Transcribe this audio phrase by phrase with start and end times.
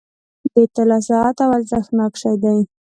[0.53, 2.57] •د طلا ساعت یو ارزښتناک شی دی.